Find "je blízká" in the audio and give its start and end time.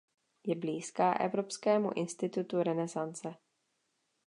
0.47-1.13